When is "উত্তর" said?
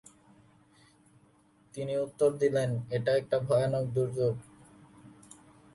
1.97-2.29